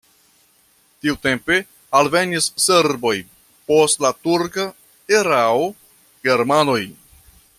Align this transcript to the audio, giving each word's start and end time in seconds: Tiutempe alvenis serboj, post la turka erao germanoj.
Tiutempe 1.05 1.57
alvenis 1.99 2.47
serboj, 2.63 3.13
post 3.71 4.03
la 4.07 4.13
turka 4.23 4.67
erao 5.21 5.63
germanoj. 6.29 6.81